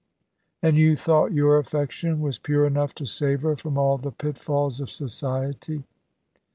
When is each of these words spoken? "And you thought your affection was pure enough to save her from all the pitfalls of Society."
"And 0.63 0.77
you 0.77 0.95
thought 0.95 1.31
your 1.31 1.59
affection 1.59 2.21
was 2.21 2.39
pure 2.39 2.65
enough 2.65 2.95
to 2.95 3.05
save 3.05 3.43
her 3.43 3.55
from 3.55 3.77
all 3.77 3.99
the 3.99 4.09
pitfalls 4.11 4.79
of 4.79 4.89
Society." 4.89 5.83